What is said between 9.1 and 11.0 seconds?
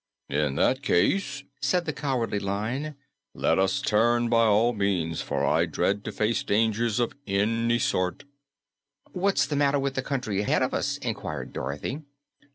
"What's the matter with the country ahead of us?"